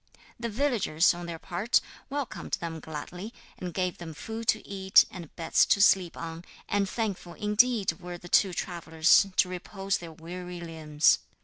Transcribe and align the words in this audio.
The 0.39 0.49
villagers, 0.49 1.13
on 1.13 1.27
their 1.27 1.37
part, 1.37 1.79
welcomed 2.09 2.53
them 2.53 2.79
gladly, 2.79 3.35
and 3.59 3.71
gave 3.71 3.99
them 3.99 4.15
food 4.15 4.47
to 4.47 4.67
eat 4.67 5.05
and 5.11 5.35
beds 5.35 5.63
to 5.67 5.79
sleep 5.79 6.17
on, 6.17 6.43
and 6.67 6.89
thankful 6.89 7.35
indeed 7.35 7.99
were 7.99 8.17
the 8.17 8.27
two 8.27 8.51
travellers 8.51 9.27
to 9.35 9.47
repose 9.47 9.99
their 9.99 10.11
weary 10.11 10.59
limbs. 10.59 11.19